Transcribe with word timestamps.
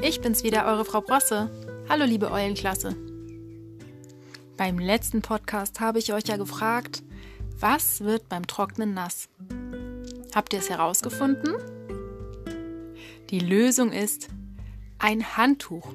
Ich 0.00 0.22
bin's 0.22 0.42
wieder, 0.42 0.64
eure 0.64 0.86
Frau 0.86 1.02
Brosse. 1.02 1.50
Hallo, 1.86 2.06
liebe 2.06 2.30
Eulenklasse. 2.30 2.96
Beim 4.56 4.78
letzten 4.78 5.20
Podcast 5.20 5.80
habe 5.80 5.98
ich 5.98 6.14
euch 6.14 6.24
ja 6.26 6.38
gefragt, 6.38 7.02
was 7.58 8.00
wird 8.00 8.30
beim 8.30 8.46
Trocknen 8.46 8.94
nass? 8.94 9.28
Habt 10.34 10.54
ihr 10.54 10.60
es 10.60 10.70
herausgefunden? 10.70 11.56
Die 13.28 13.38
Lösung 13.38 13.92
ist 13.92 14.28
ein 14.98 15.36
Handtuch. 15.36 15.92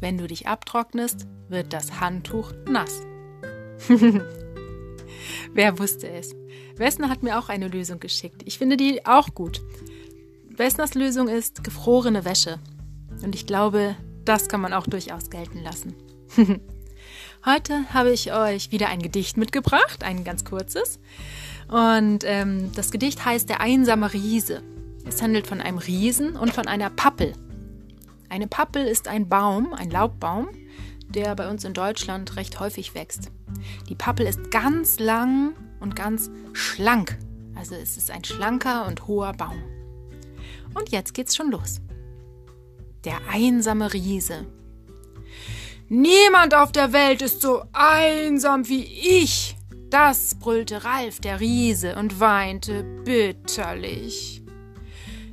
Wenn 0.00 0.16
du 0.16 0.26
dich 0.26 0.46
abtrocknest, 0.46 1.26
wird 1.50 1.74
das 1.74 2.00
Handtuch 2.00 2.52
nass. 2.66 3.02
Wer 5.52 5.78
wusste 5.78 6.08
es? 6.08 6.34
Wessner 6.76 7.10
hat 7.10 7.22
mir 7.22 7.38
auch 7.38 7.50
eine 7.50 7.68
Lösung 7.68 8.00
geschickt. 8.00 8.42
Ich 8.46 8.56
finde 8.56 8.78
die 8.78 9.04
auch 9.04 9.34
gut. 9.34 9.60
Wessners 10.58 10.94
Lösung 10.94 11.28
ist 11.28 11.62
gefrorene 11.62 12.24
Wäsche. 12.24 12.58
Und 13.22 13.36
ich 13.36 13.46
glaube, 13.46 13.94
das 14.24 14.48
kann 14.48 14.60
man 14.60 14.72
auch 14.72 14.88
durchaus 14.88 15.30
gelten 15.30 15.62
lassen. 15.62 15.94
Heute 17.46 17.84
habe 17.94 18.10
ich 18.10 18.32
euch 18.32 18.72
wieder 18.72 18.88
ein 18.88 19.00
Gedicht 19.00 19.36
mitgebracht, 19.36 20.02
ein 20.02 20.24
ganz 20.24 20.44
kurzes. 20.44 20.98
Und 21.68 22.24
ähm, 22.24 22.72
das 22.74 22.90
Gedicht 22.90 23.24
heißt 23.24 23.48
Der 23.48 23.60
einsame 23.60 24.12
Riese. 24.12 24.62
Es 25.06 25.22
handelt 25.22 25.46
von 25.46 25.60
einem 25.60 25.78
Riesen 25.78 26.34
und 26.34 26.52
von 26.52 26.66
einer 26.66 26.90
Pappel. 26.90 27.34
Eine 28.28 28.48
Pappel 28.48 28.84
ist 28.84 29.06
ein 29.06 29.28
Baum, 29.28 29.72
ein 29.74 29.90
Laubbaum, 29.90 30.48
der 31.08 31.36
bei 31.36 31.48
uns 31.48 31.64
in 31.64 31.72
Deutschland 31.72 32.34
recht 32.34 32.58
häufig 32.58 32.94
wächst. 32.94 33.30
Die 33.88 33.94
Pappel 33.94 34.26
ist 34.26 34.50
ganz 34.50 34.98
lang 34.98 35.54
und 35.78 35.94
ganz 35.94 36.30
schlank. 36.52 37.16
Also 37.54 37.76
es 37.76 37.96
ist 37.96 38.10
ein 38.10 38.24
schlanker 38.24 38.86
und 38.86 39.06
hoher 39.06 39.32
Baum. 39.32 39.62
Und 40.78 40.90
jetzt 40.90 41.14
geht's 41.14 41.34
schon 41.34 41.50
los. 41.50 41.80
Der 43.04 43.18
einsame 43.30 43.92
Riese. 43.92 44.46
Niemand 45.88 46.54
auf 46.54 46.70
der 46.72 46.92
Welt 46.92 47.22
ist 47.22 47.40
so 47.40 47.62
einsam 47.72 48.68
wie 48.68 48.84
ich. 48.84 49.56
Das 49.90 50.34
brüllte 50.34 50.84
Ralf 50.84 51.18
der 51.20 51.40
Riese 51.40 51.96
und 51.96 52.20
weinte 52.20 52.84
bitterlich. 53.04 54.42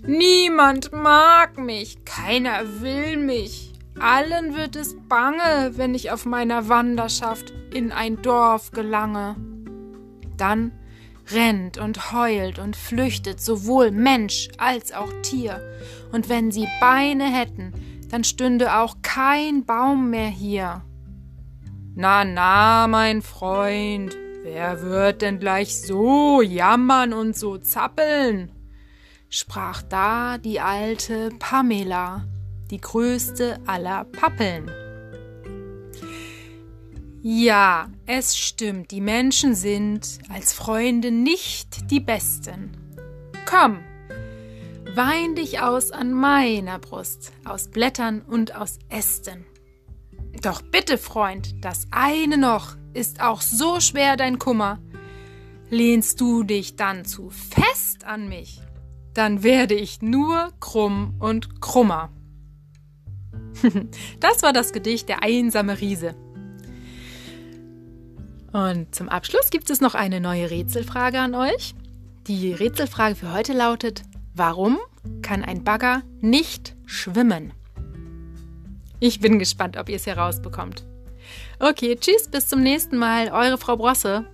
Niemand 0.07 0.93
mag 0.93 1.57
mich, 1.57 2.05
keiner 2.05 2.81
will 2.81 3.17
mich. 3.17 3.73
Allen 3.99 4.55
wird 4.55 4.75
es 4.75 4.95
bange, 5.09 5.73
wenn 5.75 5.93
ich 5.93 6.11
auf 6.11 6.25
meiner 6.25 6.69
Wanderschaft 6.69 7.53
in 7.73 7.91
ein 7.91 8.21
Dorf 8.21 8.71
gelange. 8.71 9.35
Dann 10.37 10.71
rennt 11.31 11.77
und 11.77 12.11
heult 12.11 12.59
und 12.59 12.75
flüchtet 12.75 13.41
sowohl 13.41 13.91
Mensch 13.91 14.49
als 14.57 14.91
auch 14.91 15.11
Tier, 15.23 15.61
und 16.11 16.29
wenn 16.29 16.51
sie 16.51 16.67
Beine 16.79 17.25
hätten, 17.25 17.73
dann 18.09 18.23
stünde 18.23 18.75
auch 18.75 18.97
kein 19.01 19.65
Baum 19.65 20.09
mehr 20.09 20.29
hier. 20.29 20.83
Na, 21.95 22.23
na, 22.23 22.87
mein 22.87 23.21
Freund, 23.21 24.15
wer 24.43 24.81
wird 24.81 25.21
denn 25.21 25.39
gleich 25.39 25.81
so 25.81 26.41
jammern 26.41 27.13
und 27.13 27.35
so 27.35 27.57
zappeln? 27.57 28.51
sprach 29.29 29.81
da 29.81 30.37
die 30.37 30.59
alte 30.59 31.29
Pamela, 31.39 32.25
die 32.71 32.79
größte 32.79 33.59
aller 33.65 34.05
Pappeln. 34.05 34.71
Ja, 37.27 37.89
es 38.05 38.37
stimmt, 38.37 38.91
die 38.91 39.01
Menschen 39.01 39.55
sind 39.55 40.19
als 40.29 40.53
Freunde 40.53 41.09
nicht 41.09 41.89
die 41.89 41.99
besten. 41.99 42.77
Komm, 43.49 43.79
wein 44.93 45.33
dich 45.33 45.59
aus 45.59 45.89
an 45.89 46.13
meiner 46.13 46.77
Brust, 46.77 47.33
aus 47.43 47.69
Blättern 47.69 48.21
und 48.21 48.55
aus 48.55 48.77
Ästen. 48.89 49.43
Doch 50.43 50.61
bitte, 50.61 50.99
Freund, 50.99 51.65
das 51.65 51.87
eine 51.89 52.37
noch 52.37 52.75
ist 52.93 53.21
auch 53.21 53.41
so 53.41 53.79
schwer 53.79 54.17
dein 54.17 54.37
Kummer. 54.37 54.77
Lehnst 55.71 56.21
du 56.21 56.43
dich 56.43 56.75
dann 56.75 57.05
zu 57.05 57.31
fest 57.31 58.03
an 58.03 58.29
mich, 58.29 58.61
dann 59.15 59.41
werde 59.41 59.73
ich 59.73 60.03
nur 60.03 60.51
krumm 60.59 61.15
und 61.17 61.59
krummer. 61.59 62.13
das 64.19 64.43
war 64.43 64.53
das 64.53 64.73
Gedicht 64.73 65.09
Der 65.09 65.23
einsame 65.23 65.81
Riese. 65.81 66.13
Und 68.55 68.95
zum 68.95 69.09
Abschluss 69.09 69.49
gibt 69.49 69.69
es 69.69 69.81
noch 69.81 69.95
eine 69.95 70.21
neue 70.21 70.49
Rätselfrage 70.49 71.19
an 71.19 71.35
euch. 71.35 71.75
Die 72.27 72.53
Rätselfrage 72.53 73.15
für 73.15 73.33
heute 73.33 73.51
lautet, 73.51 74.03
warum 74.33 74.77
kann 75.21 75.43
ein 75.43 75.65
Bagger 75.65 76.03
nicht 76.21 76.73
schwimmen? 76.85 77.51
Ich 79.01 79.19
bin 79.19 79.39
gespannt, 79.39 79.75
ob 79.75 79.89
ihr 79.89 79.97
es 79.97 80.07
herausbekommt. 80.07 80.85
Okay, 81.59 81.97
tschüss, 81.99 82.29
bis 82.29 82.47
zum 82.47 82.61
nächsten 82.61 82.95
Mal, 82.95 83.29
eure 83.29 83.57
Frau 83.57 83.75
Brosse. 83.75 84.25